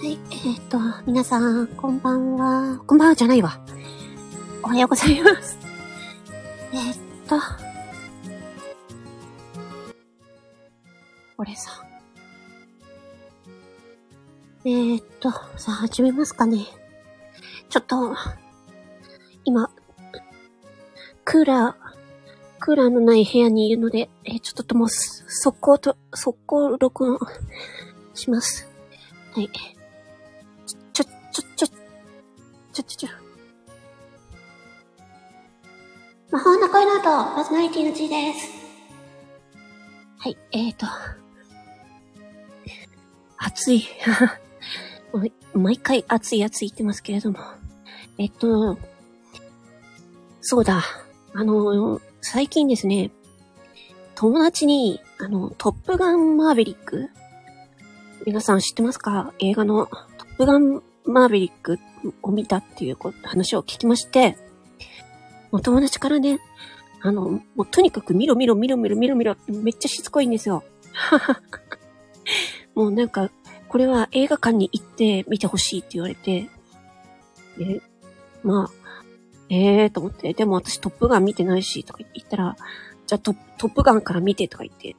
[0.00, 2.78] はい、えー、っと、皆さん、こんばんは。
[2.86, 3.60] こんばんはじゃないわ。
[4.62, 5.58] おはようございます。
[6.72, 6.96] えー、っ
[7.28, 7.38] と、
[11.36, 11.84] これさ。
[14.64, 16.64] えー、っと、さあ始めますかね。
[17.68, 18.16] ちょっと、
[19.44, 19.70] 今、
[21.26, 27.18] クーラー、クーラーのない部屋にいるので、えー、ちょっともう、速攻と、速攻録音
[28.14, 28.66] します。
[29.34, 29.50] はい。
[31.32, 31.76] ちょ、ちょ、ちょ、
[32.72, 33.08] ちょ、ちょ、
[36.30, 38.48] 魔法の恋の後、パーソナリティの G です。
[40.18, 40.86] はい、えーと。
[43.38, 43.84] 暑い。
[45.54, 47.38] 毎回暑い暑い言ってますけれども。
[48.18, 48.78] えっと、
[50.40, 50.82] そうだ。
[51.32, 53.10] あの、最近ですね、
[54.14, 57.08] 友達に、あの、トップガンマーヴェリック？
[58.26, 59.32] 皆さん知ってますか？
[59.38, 61.78] 映画のトップガンマーヴェリック
[62.22, 64.36] を見たっていう話を聞きまして、
[65.52, 66.38] お友達からね、
[67.02, 70.64] あの、もうとにかく見ろ見ろ見ろ見ろ見ろ見ろってめっちゃしつこいんですよ。
[72.74, 73.30] もうなんか、
[73.68, 76.48] これは映画館に行って見てほしいって言われて、
[77.58, 77.80] え、
[78.42, 78.70] まあ、
[79.48, 82.56] ええー、と思って、でも私トップガン見てないし、とか言ったら、
[83.06, 84.96] じゃあトトップガンから見てとか言って、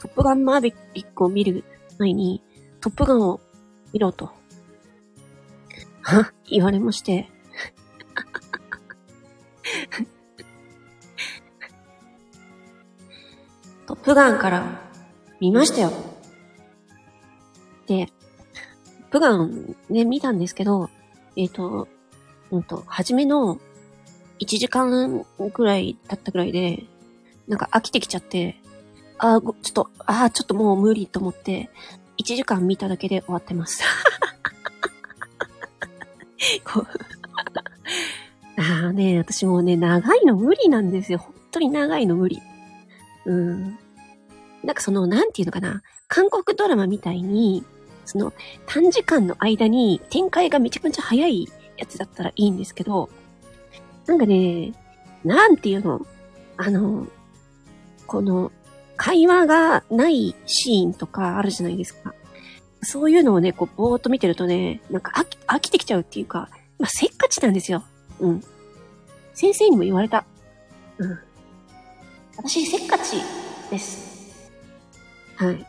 [0.00, 1.64] トップガンマーヴェリックを見る
[1.98, 2.42] 前に、
[2.80, 3.40] トップガンを
[3.92, 4.30] 見ろと、
[6.48, 7.28] 言われまして、
[13.86, 14.80] トップガンから
[15.40, 15.90] 見ましたよ。
[17.86, 18.14] で、トッ
[19.10, 20.90] プガンね、見たんですけど、
[21.36, 21.88] えっ、ー、と、
[22.50, 23.58] うんと、初めの
[24.40, 26.84] 1時間ぐらい経ったぐらいで、
[27.46, 28.60] なんか飽きてきちゃって、
[29.18, 31.70] ああ、ちょっと、ああ、ちょっともう無理と思って、
[32.18, 33.82] 1時間見ただけで終わってます。
[36.64, 36.86] こう
[38.60, 41.18] ああね、私もね、長いの無理なんですよ。
[41.18, 42.42] 本当に長いの無理。
[43.24, 43.78] うん。
[44.62, 45.82] なんかその、なんていうのかな。
[46.08, 47.64] 韓国ドラマみたいに、
[48.04, 48.32] その、
[48.66, 51.48] 短時間の間に展開がめちゃくちゃ早い
[51.78, 53.08] やつだったらいいんですけど、
[54.06, 54.74] なんかね、
[55.24, 56.06] なんていうの、
[56.56, 57.06] あの、
[58.06, 58.52] この、
[58.96, 62.12] 会話がないシーンとかあるじゃないですか。
[62.82, 66.48] そういうのをね、こう、ぼーっと見てるとね、なんか飽き、飽きてきちゃうっていうか、
[66.78, 67.84] まあ、せっかちなんですよ。
[68.20, 68.44] うん。
[69.34, 70.24] 先生にも言われた。
[70.98, 71.18] うん。
[72.36, 73.16] 私、せっかち
[73.70, 74.50] です。
[75.36, 75.66] はい。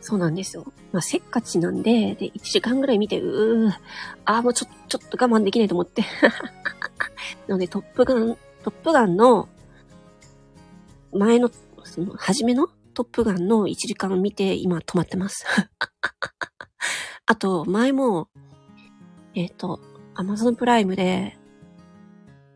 [0.00, 0.64] そうなんですよ。
[0.92, 3.72] まあ、せっかちなんで、で、1時間ぐらい見て、うー、
[4.24, 6.02] ああ、もうちょ、ちょっと我慢できないと思って。
[7.48, 9.48] なので、トップガン、トップガンの、
[11.12, 11.50] 前の、
[11.84, 15.44] その、初めのトップガンの1時間を見て、今止まってます。
[17.26, 18.28] あと、前も、
[19.34, 19.80] えっ、ー、と、
[20.14, 21.36] アマゾンプライムで、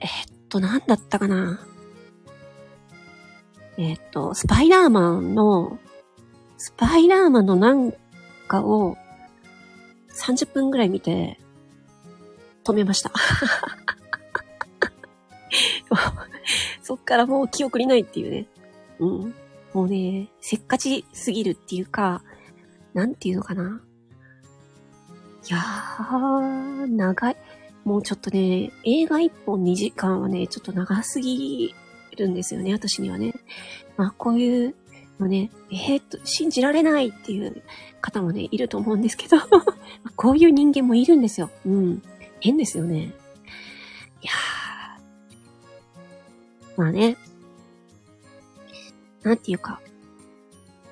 [0.00, 0.08] えっ、
[0.48, 1.60] と、なんだったかな。
[3.76, 5.78] えっ、と、スパイダーマンの
[6.56, 7.92] スパイダーマンのなん
[8.46, 8.96] かを
[10.14, 11.40] 30分ぐらい見て
[12.64, 13.10] 止めました。
[16.82, 18.46] そっからもう記憶にないっていうね。
[19.00, 19.34] うん。
[19.72, 22.22] もうね、せっかちすぎるっていうか、
[22.94, 23.80] なんていうのかな。
[25.48, 27.36] いやー、長い。
[27.84, 31.74] もうちょっとね、映画1本2時間はね、ちょっと長すぎ
[32.16, 33.34] るんですよね、私にはね。
[33.96, 34.74] まあ、こういう
[35.18, 37.62] のね、えー、っと、信じられないっていう
[38.00, 39.38] 方もね、いると思うんですけど
[40.16, 41.50] こういう人間もいるんですよ。
[41.66, 42.02] うん。
[42.40, 42.98] 変ですよね。
[42.98, 46.80] いやー。
[46.80, 47.16] まあね。
[49.22, 49.80] なんていうか、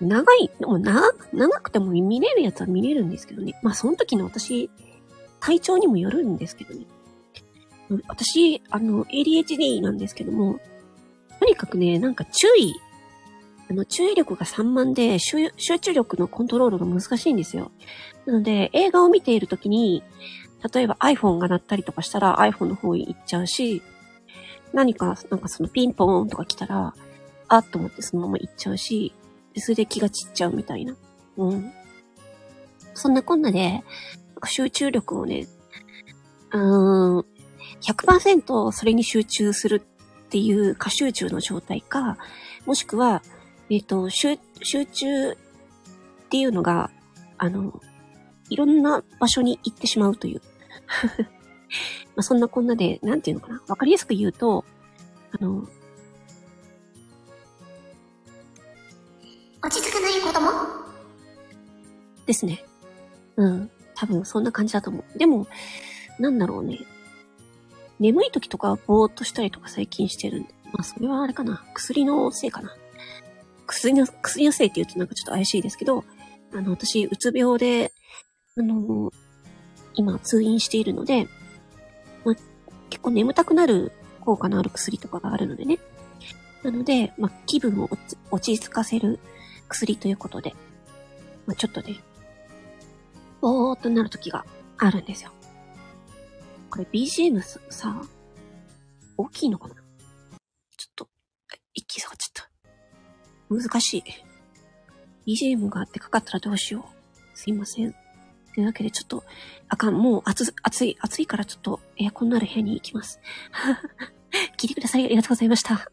[0.00, 3.58] 長い、でも長、長くても見れるやつは見れるんですけどね。
[3.62, 4.70] まあその時の私、
[5.40, 6.86] 体調にもよるんですけどね。
[8.08, 10.58] 私、あの、ADHD なんですけども、
[11.38, 12.74] とにかくね、なんか注意
[13.68, 15.50] あの、注意力が散漫で集
[15.80, 17.72] 中力のコントロールが難しいんですよ。
[18.24, 20.02] なので、映画を見ているときに、
[20.72, 23.82] 例えば iPhone が鳴ったりとかしたら iPhone の方に行っちゃうし、
[24.72, 26.94] 何か、なんかそのピンポーンとか来たら、
[27.48, 29.14] あっと思ってそのまま行っちゃうし、
[29.56, 30.96] それで気が散っちゃうみたいな。
[31.36, 31.72] うん。
[32.94, 33.82] そんなこんなで、
[34.44, 35.46] 集中力をね、
[36.52, 37.26] うーん、
[37.82, 39.82] 100%それに集中する
[40.26, 42.18] っていう過集中の状態か、
[42.64, 43.22] もしくは、
[43.70, 44.36] えっ、ー、と、集、
[44.86, 45.36] 中っ
[46.30, 46.90] ていうのが、
[47.38, 47.80] あの、
[48.48, 50.42] いろんな場所に行ってしまうという。
[52.16, 53.62] まあそんなこんなで、なんていうのかな。
[53.68, 54.64] わかりやすく言うと、
[55.32, 55.68] あの、
[60.16, 60.50] ない子供
[62.26, 62.64] ですね。
[63.36, 63.70] うん。
[63.94, 65.18] 多分そんな感じだと思う。
[65.18, 65.46] でも、
[66.18, 66.80] なんだろうね。
[67.98, 70.54] 眠い時とかぼーっとしたりとか最近してるんで。
[70.72, 71.64] まあそれはあれかな。
[71.74, 72.74] 薬のせいかな。
[73.66, 76.04] 薬の、薬のせいって言うとなんかちょっと怪しいですけど、
[76.52, 77.92] あの、私、うつ病で、
[78.56, 79.12] あの、
[79.94, 81.26] 今通院しているので、
[82.24, 82.34] まあ、
[82.90, 85.78] 結構眠たくなる効果のある薬とかがあるのでね。
[86.62, 87.88] なので、まあ、気分を
[88.30, 89.20] 落ち着かせる
[89.68, 90.54] 薬ということで、
[91.46, 92.00] まあ、ちょっとね、
[93.40, 94.44] ぼーっとなる時が
[94.78, 95.30] あるんですよ。
[96.70, 97.40] これ BGM
[97.70, 98.02] さ、
[99.16, 99.74] 大きいのかな？
[99.74, 99.80] ちょ
[100.90, 101.08] っと、
[101.74, 102.50] 一気下がっちゃった。
[103.48, 104.04] 難しい。
[105.26, 106.88] BGM があってかかったらどうしよ
[107.34, 107.38] う。
[107.38, 107.92] すいません。
[108.54, 109.24] というわけでちょっと、
[109.68, 113.20] あかん、もう暑、暑い、暑いからちょっとエアコンのある部屋に行きます。
[114.58, 115.04] 聞いてください。
[115.04, 115.90] ありがとうございました。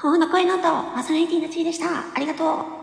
[0.00, 1.86] ほうの声の音、パーソナリティの地位でした。
[2.14, 2.79] ありがとう。